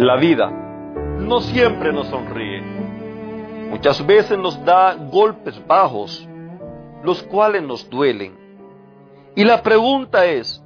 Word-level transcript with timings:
La 0.00 0.16
vida 0.16 0.48
no 0.48 1.42
siempre 1.42 1.92
nos 1.92 2.06
sonríe. 2.06 2.62
Muchas 3.68 4.06
veces 4.06 4.38
nos 4.38 4.64
da 4.64 4.94
golpes 4.94 5.62
bajos, 5.66 6.26
los 7.04 7.22
cuales 7.24 7.62
nos 7.62 7.90
duelen. 7.90 8.34
Y 9.36 9.44
la 9.44 9.62
pregunta 9.62 10.24
es, 10.24 10.64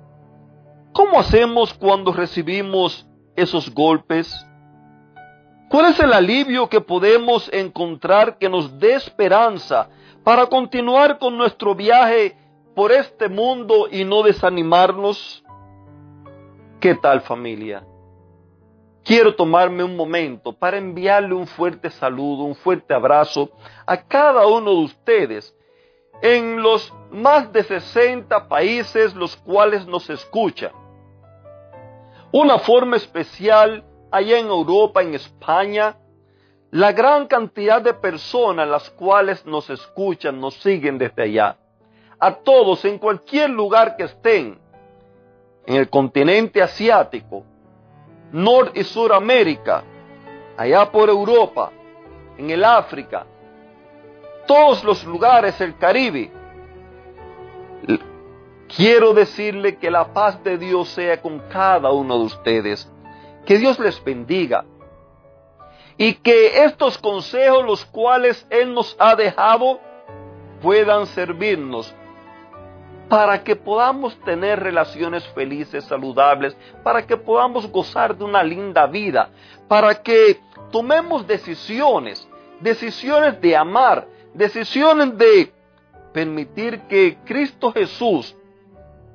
¿cómo 0.92 1.18
hacemos 1.18 1.74
cuando 1.74 2.12
recibimos 2.12 3.08
esos 3.34 3.74
golpes? 3.74 4.32
¿Cuál 5.68 5.86
es 5.86 5.98
el 5.98 6.12
alivio 6.12 6.68
que 6.68 6.80
podemos 6.80 7.52
encontrar 7.52 8.38
que 8.38 8.48
nos 8.48 8.78
dé 8.78 8.94
esperanza 8.94 9.88
para 10.22 10.46
continuar 10.46 11.18
con 11.18 11.36
nuestro 11.36 11.74
viaje 11.74 12.36
por 12.76 12.92
este 12.92 13.28
mundo 13.28 13.88
y 13.90 14.04
no 14.04 14.22
desanimarnos? 14.22 15.42
¿Qué 16.78 16.94
tal 16.94 17.20
familia? 17.22 17.84
Quiero 19.04 19.34
tomarme 19.34 19.84
un 19.84 19.94
momento 19.94 20.52
para 20.52 20.78
enviarle 20.78 21.34
un 21.34 21.46
fuerte 21.46 21.90
saludo, 21.90 22.44
un 22.44 22.54
fuerte 22.54 22.94
abrazo 22.94 23.50
a 23.86 23.96
cada 24.02 24.46
uno 24.46 24.70
de 24.70 24.84
ustedes 24.84 25.54
en 26.22 26.62
los 26.62 26.92
más 27.10 27.52
de 27.52 27.62
60 27.62 28.48
países 28.48 29.14
los 29.14 29.36
cuales 29.36 29.86
nos 29.86 30.08
escuchan. 30.08 30.72
Una 32.32 32.58
forma 32.58 32.96
especial 32.96 33.84
allá 34.10 34.38
en 34.38 34.46
Europa, 34.46 35.02
en 35.02 35.14
España, 35.14 35.96
la 36.70 36.92
gran 36.92 37.26
cantidad 37.26 37.80
de 37.80 37.94
personas 37.94 38.66
las 38.66 38.90
cuales 38.90 39.44
nos 39.46 39.70
escuchan, 39.70 40.40
nos 40.40 40.54
siguen 40.54 40.98
desde 40.98 41.22
allá. 41.22 41.56
A 42.18 42.34
todos, 42.34 42.84
en 42.84 42.98
cualquier 42.98 43.50
lugar 43.50 43.96
que 43.96 44.04
estén, 44.04 44.58
en 45.66 45.76
el 45.76 45.88
continente 45.88 46.62
asiático, 46.62 47.44
Norte 48.34 48.80
y 48.80 48.82
Suramérica, 48.82 49.84
allá 50.56 50.90
por 50.90 51.08
Europa, 51.08 51.70
en 52.36 52.50
el 52.50 52.64
África, 52.64 53.24
todos 54.44 54.82
los 54.82 55.04
lugares, 55.04 55.60
el 55.60 55.76
Caribe. 55.78 56.32
Quiero 58.74 59.14
decirle 59.14 59.76
que 59.76 59.88
la 59.88 60.12
paz 60.12 60.42
de 60.42 60.58
Dios 60.58 60.88
sea 60.88 61.22
con 61.22 61.38
cada 61.48 61.92
uno 61.92 62.18
de 62.18 62.24
ustedes. 62.24 62.92
Que 63.46 63.56
Dios 63.58 63.78
les 63.78 64.02
bendiga. 64.02 64.64
Y 65.96 66.14
que 66.14 66.64
estos 66.64 66.98
consejos 66.98 67.64
los 67.64 67.84
cuales 67.84 68.44
Él 68.50 68.74
nos 68.74 68.96
ha 68.98 69.14
dejado 69.14 69.78
puedan 70.60 71.06
servirnos 71.06 71.94
para 73.08 73.42
que 73.44 73.54
podamos 73.56 74.18
tener 74.20 74.60
relaciones 74.60 75.26
felices, 75.28 75.84
saludables, 75.84 76.56
para 76.82 77.06
que 77.06 77.16
podamos 77.16 77.70
gozar 77.70 78.16
de 78.16 78.24
una 78.24 78.42
linda 78.42 78.86
vida, 78.86 79.30
para 79.68 79.94
que 79.94 80.40
tomemos 80.70 81.26
decisiones, 81.26 82.26
decisiones 82.60 83.40
de 83.40 83.56
amar, 83.56 84.06
decisiones 84.32 85.16
de 85.18 85.52
permitir 86.12 86.80
que 86.82 87.18
Cristo 87.24 87.72
Jesús 87.72 88.34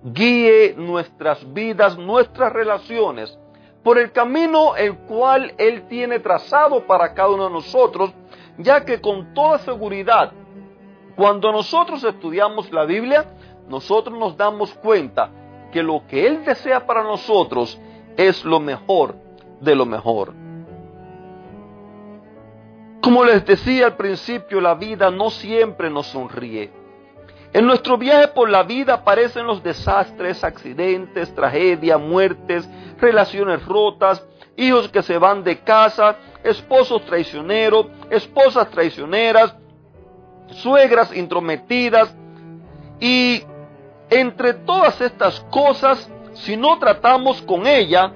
guíe 0.04 0.76
nuestras 0.78 1.52
vidas, 1.54 1.98
nuestras 1.98 2.54
relaciones, 2.54 3.38
por 3.84 3.98
el 3.98 4.12
camino 4.12 4.76
el 4.76 4.96
cual 5.00 5.54
Él 5.58 5.88
tiene 5.88 6.20
trazado 6.20 6.86
para 6.86 7.14
cada 7.14 7.30
uno 7.30 7.46
de 7.46 7.54
nosotros, 7.54 8.12
ya 8.58 8.84
que 8.86 9.02
con 9.02 9.34
toda 9.34 9.58
seguridad, 9.60 10.32
cuando 11.16 11.52
nosotros 11.52 12.04
estudiamos 12.04 12.72
la 12.72 12.86
Biblia, 12.86 13.26
nosotros 13.70 14.18
nos 14.18 14.36
damos 14.36 14.74
cuenta 14.74 15.30
que 15.72 15.84
lo 15.84 16.06
que 16.08 16.28
Él 16.28 16.44
desea 16.44 16.86
para 16.86 17.04
nosotros 17.04 17.80
es 18.18 18.44
lo 18.44 18.60
mejor 18.60 19.16
de 19.62 19.76
lo 19.76 19.86
mejor. 19.86 20.34
Como 23.02 23.24
les 23.24 23.46
decía 23.46 23.86
al 23.86 23.96
principio, 23.96 24.60
la 24.60 24.74
vida 24.76 25.10
no 25.10 25.30
siempre 25.30 25.90
nos 25.90 26.08
sonríe. 26.08 26.72
En 27.54 27.66
nuestro 27.66 27.98
viaje 27.98 28.28
por 28.28 28.50
la 28.50 28.64
vida 28.64 28.96
aparecen 28.96 29.48
los 29.48 29.64
desastres, 29.64 30.44
accidentes, 30.44 31.34
tragedias, 31.34 32.00
muertes, 32.00 32.70
relaciones 33.00 33.66
rotas, 33.66 34.24
hijos 34.56 34.90
que 34.90 35.02
se 35.02 35.18
van 35.18 35.44
de 35.44 35.60
casa, 35.60 36.18
esposos 36.44 37.06
traicioneros, 37.06 37.88
esposas 38.10 38.70
traicioneras, 38.70 39.56
suegras 40.50 41.16
intrometidas 41.16 42.14
y 43.00 43.44
entre 44.10 44.54
todas 44.54 45.00
estas 45.02 45.40
cosas, 45.52 46.10
si 46.34 46.58
no 46.58 46.80
tratamos 46.80 47.42
con 47.42 47.68
ella 47.68 48.12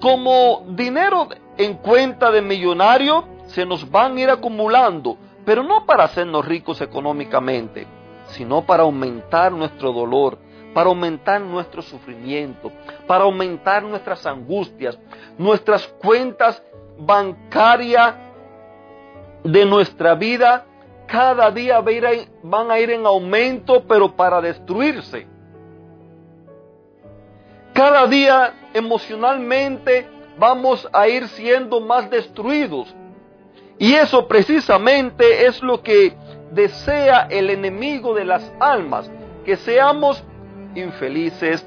como 0.00 0.64
dinero 0.68 1.28
en 1.56 1.74
cuenta 1.74 2.30
de 2.30 2.40
millonario, 2.40 3.24
se 3.48 3.66
nos 3.66 3.90
van 3.90 4.16
a 4.16 4.20
ir 4.20 4.30
acumulando, 4.30 5.16
pero 5.44 5.62
no 5.62 5.84
para 5.84 6.04
hacernos 6.04 6.44
ricos 6.44 6.80
económicamente, 6.80 7.86
sino 8.28 8.64
para 8.64 8.84
aumentar 8.84 9.52
nuestro 9.52 9.92
dolor, 9.92 10.38
para 10.72 10.88
aumentar 10.88 11.40
nuestro 11.40 11.82
sufrimiento, 11.82 12.72
para 13.06 13.24
aumentar 13.24 13.82
nuestras 13.82 14.24
angustias, 14.26 14.98
nuestras 15.36 15.86
cuentas 16.00 16.62
bancarias 16.98 18.14
de 19.42 19.64
nuestra 19.64 20.14
vida 20.14 20.66
cada 21.10 21.50
día 21.50 21.82
van 22.44 22.70
a 22.70 22.78
ir 22.78 22.90
en 22.90 23.04
aumento, 23.04 23.82
pero 23.82 24.14
para 24.14 24.40
destruirse. 24.40 25.26
Cada 27.72 28.06
día 28.06 28.54
emocionalmente 28.72 30.06
vamos 30.38 30.88
a 30.92 31.08
ir 31.08 31.26
siendo 31.28 31.80
más 31.80 32.08
destruidos. 32.10 32.94
Y 33.76 33.94
eso 33.94 34.28
precisamente 34.28 35.46
es 35.46 35.60
lo 35.62 35.82
que 35.82 36.14
desea 36.52 37.26
el 37.28 37.50
enemigo 37.50 38.14
de 38.14 38.24
las 38.26 38.52
almas, 38.60 39.10
que 39.44 39.56
seamos 39.56 40.22
infelices, 40.76 41.66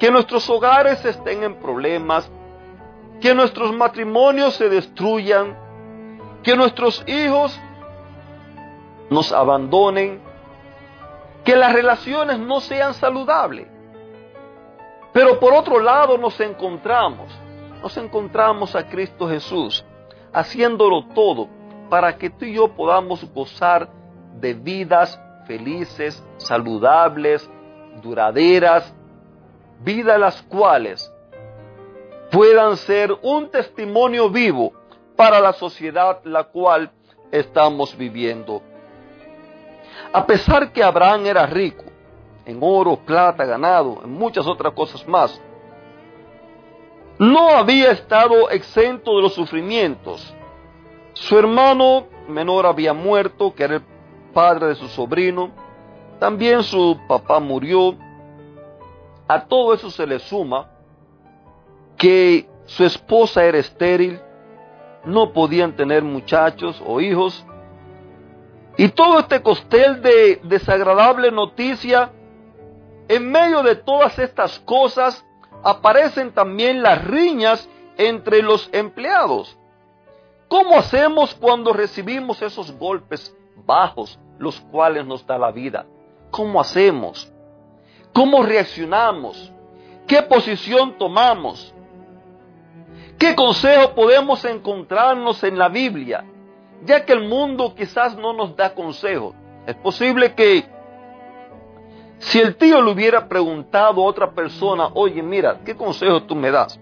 que 0.00 0.10
nuestros 0.10 0.50
hogares 0.50 1.04
estén 1.04 1.44
en 1.44 1.54
problemas, 1.60 2.28
que 3.20 3.36
nuestros 3.36 3.72
matrimonios 3.72 4.54
se 4.54 4.68
destruyan, 4.68 5.56
que 6.42 6.56
nuestros 6.56 7.04
hijos 7.06 7.56
nos 9.10 9.32
abandonen, 9.32 10.20
que 11.44 11.56
las 11.56 11.72
relaciones 11.72 12.38
no 12.38 12.60
sean 12.60 12.94
saludables. 12.94 13.66
Pero 15.12 15.40
por 15.40 15.52
otro 15.52 15.80
lado 15.80 16.16
nos 16.16 16.38
encontramos, 16.40 17.32
nos 17.82 17.96
encontramos 17.96 18.76
a 18.76 18.86
Cristo 18.88 19.28
Jesús 19.28 19.84
haciéndolo 20.32 21.06
todo 21.14 21.48
para 21.88 22.16
que 22.16 22.30
tú 22.30 22.44
y 22.44 22.54
yo 22.54 22.68
podamos 22.68 23.24
gozar 23.32 23.88
de 24.34 24.54
vidas 24.54 25.20
felices, 25.46 26.24
saludables, 26.36 27.50
duraderas, 28.00 28.94
vidas 29.80 30.20
las 30.20 30.42
cuales 30.42 31.12
puedan 32.30 32.76
ser 32.76 33.12
un 33.22 33.50
testimonio 33.50 34.30
vivo 34.30 34.72
para 35.16 35.40
la 35.40 35.52
sociedad 35.52 36.20
la 36.24 36.44
cual 36.44 36.92
estamos 37.32 37.96
viviendo. 37.96 38.62
A 40.12 40.26
pesar 40.26 40.72
que 40.72 40.82
Abraham 40.82 41.26
era 41.26 41.46
rico 41.46 41.84
en 42.44 42.58
oro, 42.60 42.96
plata, 42.96 43.44
ganado, 43.44 44.00
en 44.04 44.12
muchas 44.12 44.46
otras 44.46 44.72
cosas 44.72 45.06
más, 45.06 45.40
no 47.18 47.50
había 47.50 47.90
estado 47.90 48.48
exento 48.50 49.16
de 49.16 49.22
los 49.22 49.34
sufrimientos. 49.34 50.34
Su 51.12 51.38
hermano 51.38 52.06
menor 52.28 52.66
había 52.66 52.94
muerto, 52.94 53.54
que 53.54 53.64
era 53.64 53.76
el 53.76 53.82
padre 54.32 54.68
de 54.68 54.74
su 54.74 54.88
sobrino. 54.88 55.50
También 56.18 56.62
su 56.62 56.98
papá 57.06 57.38
murió. 57.38 57.94
A 59.28 59.44
todo 59.44 59.74
eso 59.74 59.90
se 59.90 60.06
le 60.06 60.18
suma 60.18 60.70
que 61.96 62.48
su 62.64 62.84
esposa 62.84 63.44
era 63.44 63.58
estéril, 63.58 64.18
no 65.04 65.32
podían 65.32 65.76
tener 65.76 66.02
muchachos 66.02 66.82
o 66.86 67.00
hijos, 67.00 67.44
y 68.76 68.88
todo 68.88 69.20
este 69.20 69.42
costel 69.42 70.00
de 70.02 70.40
desagradable 70.44 71.30
noticia, 71.30 72.12
en 73.08 73.30
medio 73.30 73.62
de 73.62 73.76
todas 73.76 74.18
estas 74.18 74.58
cosas, 74.60 75.24
aparecen 75.62 76.32
también 76.32 76.82
las 76.82 77.04
riñas 77.04 77.68
entre 77.96 78.42
los 78.42 78.68
empleados. 78.72 79.58
¿Cómo 80.48 80.78
hacemos 80.78 81.34
cuando 81.34 81.72
recibimos 81.72 82.40
esos 82.42 82.72
golpes 82.72 83.36
bajos, 83.66 84.18
los 84.38 84.60
cuales 84.60 85.04
nos 85.06 85.26
da 85.26 85.38
la 85.38 85.50
vida? 85.50 85.86
¿Cómo 86.30 86.60
hacemos? 86.60 87.30
¿Cómo 88.12 88.42
reaccionamos? 88.42 89.52
¿Qué 90.06 90.22
posición 90.22 90.96
tomamos? 90.98 91.74
¿Qué 93.18 93.34
consejo 93.36 93.94
podemos 93.94 94.44
encontrarnos 94.44 95.44
en 95.44 95.58
la 95.58 95.68
Biblia? 95.68 96.24
Ya 96.84 97.04
que 97.04 97.12
el 97.12 97.28
mundo 97.28 97.74
quizás 97.74 98.16
no 98.16 98.32
nos 98.32 98.56
da 98.56 98.74
consejo. 98.74 99.34
Es 99.66 99.74
posible 99.76 100.34
que 100.34 100.64
si 102.18 102.38
el 102.38 102.56
tío 102.56 102.82
le 102.82 102.90
hubiera 102.90 103.28
preguntado 103.28 104.02
a 104.02 104.06
otra 104.06 104.30
persona, 104.32 104.90
oye, 104.94 105.22
mira, 105.22 105.60
¿qué 105.64 105.74
consejo 105.74 106.22
tú 106.24 106.34
me 106.34 106.50
das? 106.50 106.78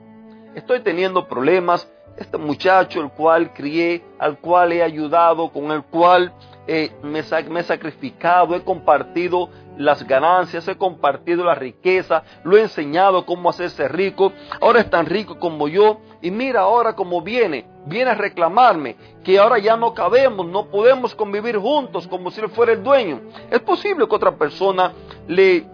Estoy 0.55 0.81
teniendo 0.81 1.29
problemas, 1.29 1.89
este 2.17 2.39
muchacho, 2.39 3.01
el 3.01 3.11
cual 3.11 3.53
crié, 3.53 4.05
al 4.19 4.39
cual 4.41 4.73
he 4.73 4.83
ayudado, 4.83 5.51
con 5.51 5.71
el 5.71 5.85
cual 5.85 6.33
eh, 6.67 6.93
me, 7.03 7.21
he 7.21 7.63
sacrificado, 7.63 8.55
he 8.55 8.63
compartido 8.63 9.49
las 9.77 10.07
ganancias, 10.07 10.67
he 10.67 10.77
compartido 10.77 11.45
la 11.45 11.55
riqueza, 11.55 12.25
lo 12.43 12.57
he 12.57 12.63
enseñado 12.63 13.25
cómo 13.25 13.49
hacerse 13.49 13.87
rico, 13.87 14.33
ahora 14.61 14.81
es 14.81 14.91
tan 14.91 15.07
rico 15.07 15.39
como 15.39 15.69
yo, 15.69 16.01
y 16.21 16.33
mira 16.33 16.63
ahora 16.63 16.95
cómo 16.95 17.23
viene, 17.23 17.67
viene 17.89 18.11
a 18.11 18.15
reclamarme 18.15 18.97
que 19.25 19.39
ahora 19.39 19.59
ya 19.59 19.77
no 19.77 19.95
cabemos, 19.95 20.47
no 20.47 20.67
podemos 20.67 21.15
convivir 21.15 21.57
juntos 21.57 22.07
como 22.07 22.31
si 22.31 22.41
él 22.41 22.49
fuera 22.51 22.73
el 22.73 22.83
dueño. 22.83 23.21
Es 23.51 23.61
posible 23.61 24.07
que 24.07 24.15
otra 24.15 24.37
persona 24.37 24.93
le 25.27 25.67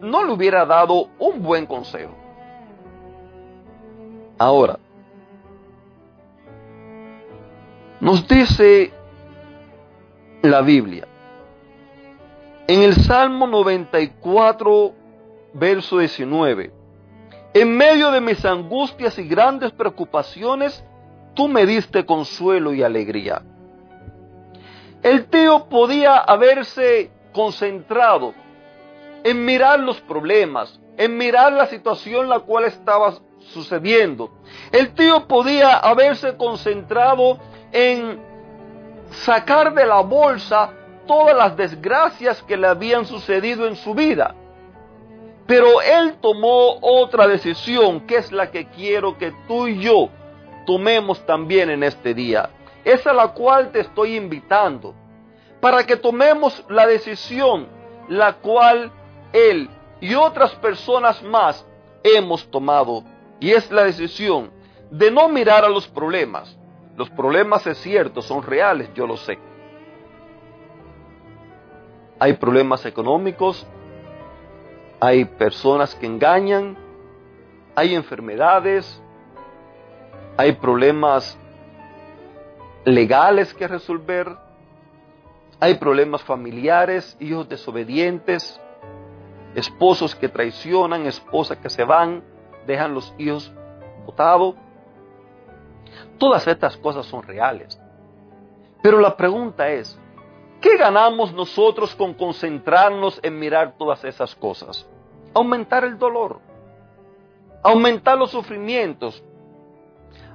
no 0.00 0.24
le 0.24 0.32
hubiera 0.32 0.66
dado 0.66 1.08
un 1.18 1.42
buen 1.42 1.66
consejo. 1.66 2.14
Ahora, 4.38 4.78
Nos 8.00 8.28
dice 8.28 8.92
la 10.42 10.60
Biblia, 10.60 11.08
en 12.68 12.82
el 12.82 12.94
Salmo 12.94 13.46
94, 13.46 14.92
verso 15.54 15.98
19, 15.98 16.72
en 17.54 17.76
medio 17.76 18.10
de 18.10 18.20
mis 18.20 18.44
angustias 18.44 19.18
y 19.18 19.26
grandes 19.26 19.72
preocupaciones, 19.72 20.84
tú 21.36 21.46
me 21.46 21.66
diste 21.66 22.04
consuelo 22.04 22.74
y 22.74 22.82
alegría. 22.82 23.42
El 25.02 25.26
tío 25.26 25.66
podía 25.68 26.16
haberse 26.16 27.12
concentrado 27.32 28.34
en 29.22 29.44
mirar 29.44 29.78
los 29.78 30.00
problemas, 30.00 30.80
en 30.96 31.16
mirar 31.16 31.52
la 31.52 31.66
situación 31.66 32.28
la 32.28 32.40
cual 32.40 32.64
estaba 32.64 33.14
sucediendo. 33.52 34.30
El 34.72 34.94
tío 34.94 35.28
podía 35.28 35.76
haberse 35.76 36.36
concentrado 36.36 37.38
en 37.70 38.18
sacar 39.10 39.74
de 39.74 39.86
la 39.86 40.00
bolsa 40.00 40.72
todas 41.06 41.36
las 41.36 41.56
desgracias 41.56 42.42
que 42.42 42.56
le 42.56 42.66
habían 42.66 43.06
sucedido 43.06 43.68
en 43.68 43.76
su 43.76 43.94
vida. 43.94 44.34
Pero 45.46 45.80
él 45.82 46.16
tomó 46.20 46.78
otra 46.80 47.28
decisión, 47.28 48.00
que 48.00 48.16
es 48.16 48.32
la 48.32 48.50
que 48.50 48.66
quiero 48.70 49.16
que 49.16 49.32
tú 49.46 49.68
y 49.68 49.78
yo 49.78 50.08
tomemos 50.66 51.24
también 51.24 51.70
en 51.70 51.82
este 51.82 52.12
día. 52.12 52.50
Es 52.84 53.06
a 53.06 53.12
la 53.12 53.28
cual 53.28 53.72
te 53.72 53.80
estoy 53.80 54.16
invitando, 54.16 54.94
para 55.60 55.84
que 55.86 55.96
tomemos 55.96 56.62
la 56.68 56.86
decisión 56.86 57.68
la 58.08 58.34
cual 58.34 58.92
él 59.32 59.68
y 60.00 60.14
otras 60.14 60.54
personas 60.56 61.22
más 61.22 61.66
hemos 62.02 62.48
tomado. 62.50 63.02
Y 63.40 63.50
es 63.50 63.70
la 63.70 63.84
decisión 63.84 64.50
de 64.90 65.10
no 65.10 65.28
mirar 65.28 65.64
a 65.64 65.68
los 65.68 65.86
problemas, 65.88 66.56
los 66.96 67.10
problemas 67.10 67.66
es 67.66 67.78
cierto, 67.78 68.22
son 68.22 68.42
reales, 68.42 68.88
yo 68.94 69.06
lo 69.06 69.16
sé. 69.16 69.38
Hay 72.18 72.34
problemas 72.34 72.86
económicos, 72.86 73.66
hay 75.00 75.26
personas 75.26 75.94
que 75.94 76.06
engañan, 76.06 76.78
hay 77.74 77.94
enfermedades, 77.94 79.02
hay 80.36 80.52
problemas 80.52 81.38
legales 82.84 83.54
que 83.54 83.66
resolver, 83.66 84.36
hay 85.58 85.74
problemas 85.74 86.22
familiares, 86.22 87.16
hijos 87.20 87.48
desobedientes, 87.48 88.60
esposos 89.54 90.14
que 90.14 90.28
traicionan, 90.28 91.06
esposas 91.06 91.58
que 91.58 91.70
se 91.70 91.84
van, 91.84 92.22
dejan 92.66 92.92
los 92.92 93.14
hijos 93.18 93.52
botados. 94.04 94.54
Todas 96.18 96.46
estas 96.46 96.76
cosas 96.76 97.06
son 97.06 97.22
reales. 97.22 97.80
Pero 98.82 99.00
la 99.00 99.16
pregunta 99.16 99.68
es, 99.68 99.98
¿qué 100.60 100.76
ganamos 100.76 101.32
nosotros 101.32 101.94
con 101.94 102.12
concentrarnos 102.12 103.18
en 103.22 103.38
mirar 103.38 103.74
todas 103.78 104.04
esas 104.04 104.34
cosas? 104.34 104.86
Aumentar 105.32 105.84
el 105.84 105.98
dolor, 105.98 106.40
aumentar 107.62 108.18
los 108.18 108.30
sufrimientos, 108.30 109.22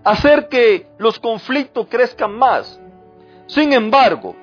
hacer 0.03 0.47
que 0.47 0.87
los 0.97 1.19
conflictos 1.19 1.87
crezcan 1.89 2.33
más. 2.37 2.79
Sin 3.47 3.73
embargo, 3.73 4.35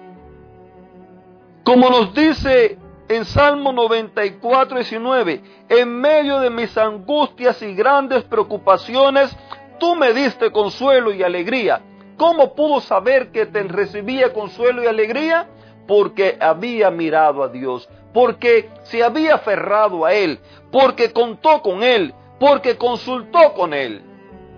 como 1.65 1.91
nos 1.91 2.15
dice 2.15 2.79
en 3.09 3.25
Salmo 3.25 3.73
94, 3.73 4.77
19, 4.77 5.43
en 5.69 6.01
medio 6.01 6.41
de 6.41 6.51
mis 6.51 6.77
angustias 6.77 7.61
y 7.63 7.75
grandes 7.75 8.23
preocupaciones, 8.25 9.37
Tú 9.79 9.95
me 9.95 10.13
diste 10.13 10.51
consuelo 10.51 11.13
y 11.13 11.23
alegría. 11.23 11.81
¿Cómo 12.17 12.55
pudo 12.55 12.81
saber 12.81 13.31
que 13.31 13.47
te 13.47 13.63
recibía 13.63 14.33
consuelo 14.33 14.83
y 14.83 14.87
alegría? 14.87 15.49
Porque 15.87 16.37
había 16.41 16.91
mirado 16.91 17.45
a 17.45 17.49
Dios, 17.49 17.89
porque 18.13 18.69
se 18.83 19.05
había 19.05 19.37
aferrado 19.37 20.05
a 20.05 20.13
Él, 20.13 20.41
porque 20.73 21.13
contó 21.13 21.63
con 21.63 21.83
Él, 21.83 22.13
porque 22.41 22.77
consultó 22.77 23.55
con 23.55 23.73
Él. 23.73 24.03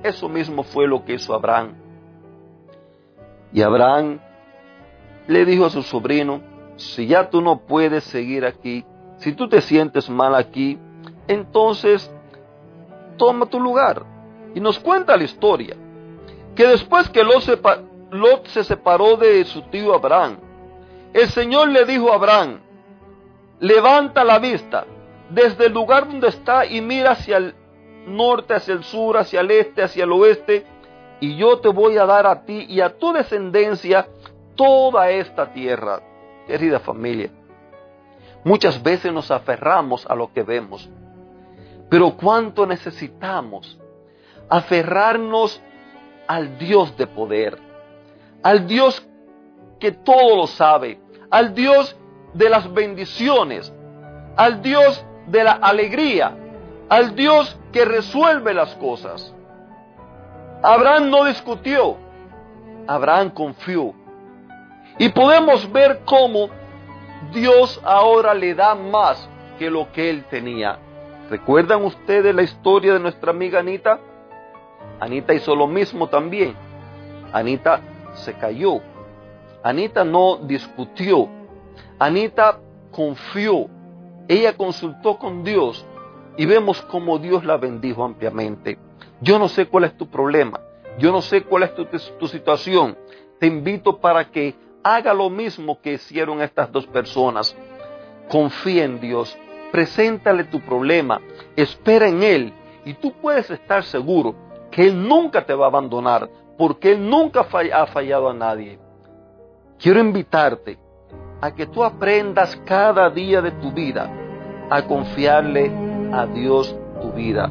Eso 0.03 0.29
mismo 0.29 0.63
fue 0.63 0.87
lo 0.87 1.05
que 1.05 1.15
hizo 1.15 1.35
Abraham. 1.35 1.75
Y 3.53 3.63
Abraham 3.63 4.21
le 5.27 5.45
dijo 5.45 5.67
a 5.67 5.71
su 5.71 5.83
sobrino, 5.83 6.41
si 6.77 7.07
ya 7.07 7.29
tú 7.29 7.41
no 7.41 7.61
puedes 7.61 8.05
seguir 8.05 8.45
aquí, 8.45 8.85
si 9.19 9.33
tú 9.33 9.49
te 9.49 9.61
sientes 9.61 10.09
mal 10.09 10.35
aquí, 10.35 10.79
entonces 11.29 12.11
toma 13.17 13.47
tu 13.47 13.61
lugar. 13.61 14.05
Y 14.55 14.61
nos 14.61 14.79
cuenta 14.79 15.17
la 15.17 15.25
historia, 15.25 15.77
que 16.57 16.67
después 16.67 17.09
que 17.11 17.23
Lot, 17.23 18.47
se 18.47 18.65
separó 18.65 19.17
de 19.17 19.45
su 19.45 19.63
tío 19.63 19.95
Abraham, 19.95 20.39
el 21.13 21.29
Señor 21.29 21.69
le 21.69 21.85
dijo 21.85 22.13
a 22.13 22.17
Abraham, 22.17 22.61
levanta 23.61 24.25
la 24.25 24.39
vista 24.39 24.87
desde 25.29 25.67
el 25.67 25.73
lugar 25.73 26.09
donde 26.09 26.29
está 26.29 26.67
y 26.67 26.81
mira 26.81 27.13
hacia 27.13 27.37
el 27.37 27.55
norte, 28.07 28.55
hacia 28.55 28.75
el 28.75 28.85
sur, 28.85 29.17
hacia 29.17 29.41
el 29.41 29.51
este, 29.51 29.83
hacia 29.83 30.05
el 30.05 30.13
oeste, 30.13 30.67
y 31.21 31.37
yo 31.37 31.59
te 31.59 31.69
voy 31.69 31.99
a 31.99 32.07
dar 32.07 32.27
a 32.27 32.45
ti 32.45 32.67
y 32.69 32.81
a 32.81 32.99
tu 32.99 33.13
descendencia 33.13 34.09
toda 34.57 35.11
esta 35.11 35.53
tierra. 35.53 36.01
Querida 36.47 36.81
familia, 36.81 37.31
muchas 38.43 38.83
veces 38.83 39.13
nos 39.13 39.31
aferramos 39.31 40.07
a 40.07 40.15
lo 40.15 40.33
que 40.33 40.43
vemos, 40.43 40.89
pero 41.89 42.17
cuánto 42.17 42.67
necesitamos 42.67 43.79
aferrarnos 44.49 45.63
al 46.27 46.59
Dios 46.59 46.97
de 46.97 47.07
poder, 47.07 47.59
al 48.43 48.67
Dios 48.67 49.07
que 49.79 49.93
todo 49.93 50.37
lo 50.37 50.47
sabe, 50.47 51.01
al 51.31 51.55
Dios 51.55 51.97
de 52.35 52.49
las 52.49 52.73
bendiciones, 52.73 53.73
al 54.37 54.63
Dios 54.63 55.05
de 55.27 55.45
la 55.45 55.53
alegría, 55.53 56.37
al 56.89 57.15
Dios 57.15 57.60
que 57.73 57.85
resuelve 57.85 58.55
las 58.55 58.75
cosas. 58.77 59.35
Abraham 60.63 61.11
no 61.11 61.25
discutió, 61.25 61.97
Abraham 62.87 63.31
confió. 63.31 63.95
Y 64.99 65.09
podemos 65.11 65.71
ver 65.73 66.01
cómo 66.05 66.51
Dios 67.33 67.81
ahora 67.85 68.35
le 68.35 68.55
da 68.55 68.75
más 68.75 69.29
que 69.59 69.71
lo 69.71 69.91
que 69.93 70.11
él 70.11 70.25
tenía. 70.29 70.79
¿Recuerdan 71.31 71.85
ustedes 71.85 72.35
la 72.35 72.43
historia 72.43 72.93
de 72.93 72.99
nuestra 72.99 73.31
amiga 73.31 73.61
Anita? 73.61 74.01
Anita 74.99 75.33
hizo 75.33 75.55
lo 75.55 75.67
mismo 75.67 76.09
también. 76.09 76.55
Anita 77.33 77.81
se 78.15 78.35
cayó. 78.35 78.81
Anita 79.63 80.05
no 80.05 80.39
discutió. 80.39 81.29
Anita 81.99 82.59
confió. 82.91 83.69
Ella 84.29 84.57
consultó 84.57 85.19
con 85.19 85.45
Dios 85.45 85.87
y 86.41 86.47
vemos 86.47 86.81
cómo 86.81 87.19
Dios 87.19 87.45
la 87.45 87.59
bendijo 87.59 88.03
ampliamente. 88.03 88.79
Yo 89.21 89.39
no 89.39 89.47
sé 89.47 89.67
cuál 89.67 89.85
es 89.85 89.95
tu 89.99 90.09
problema. 90.09 90.59
Yo 90.99 91.13
no 91.13 91.21
sé 91.21 91.43
cuál 91.43 91.65
es 91.65 91.75
tu, 91.75 91.85
tu 91.85 92.29
situación. 92.29 92.97
Te 93.39 93.47
invito 93.47 93.99
para 93.99 94.25
que 94.31 94.55
haga 94.83 95.13
lo 95.13 95.29
mismo 95.29 95.83
que 95.83 95.93
hicieron 95.93 96.41
estas 96.41 96.73
dos 96.73 96.87
personas. 96.87 97.55
Confía 98.31 98.85
en 98.85 99.01
Dios. 99.01 99.37
Preséntale 99.71 100.45
tu 100.45 100.61
problema. 100.61 101.21
Espera 101.57 102.09
en 102.09 102.23
Él. 102.23 102.55
Y 102.87 102.95
tú 102.95 103.13
puedes 103.21 103.51
estar 103.51 103.85
seguro 103.85 104.35
que 104.71 104.87
Él 104.87 105.07
nunca 105.07 105.45
te 105.45 105.53
va 105.53 105.67
a 105.67 105.69
abandonar, 105.69 106.31
porque 106.57 106.93
Él 106.93 107.07
nunca 107.07 107.41
ha 107.75 107.87
fallado 107.87 108.31
a 108.31 108.33
nadie. 108.33 108.79
Quiero 109.79 110.01
invitarte 110.01 110.79
a 111.43 111.55
que 111.55 111.67
tú 111.67 111.85
aprendas 111.85 112.57
cada 112.65 113.11
día 113.11 113.43
de 113.43 113.51
tu 113.51 113.73
vida 113.73 114.11
a 114.71 114.87
confiarle 114.87 115.90
a 116.13 116.27
Dios 116.27 116.77
tu 117.01 117.13
vida, 117.13 117.51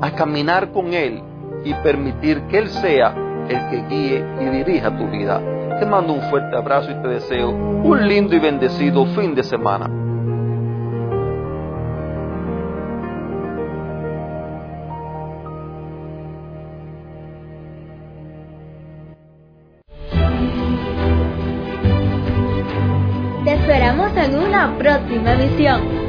a 0.00 0.10
caminar 0.12 0.72
con 0.72 0.92
Él 0.92 1.22
y 1.64 1.74
permitir 1.74 2.42
que 2.42 2.58
Él 2.58 2.68
sea 2.68 3.14
el 3.48 3.70
que 3.70 3.82
guíe 3.88 4.24
y 4.40 4.44
dirija 4.44 4.96
tu 4.96 5.06
vida. 5.08 5.40
Te 5.78 5.86
mando 5.86 6.12
un 6.12 6.22
fuerte 6.22 6.56
abrazo 6.56 6.90
y 6.90 7.02
te 7.02 7.08
deseo 7.08 7.50
un 7.50 8.08
lindo 8.08 8.34
y 8.34 8.38
bendecido 8.38 9.06
fin 9.06 9.34
de 9.34 9.42
semana. 9.42 9.88
Te 23.44 23.54
esperamos 23.54 24.16
en 24.16 24.38
una 24.38 24.76
próxima 24.76 25.32
emisión. 25.32 25.97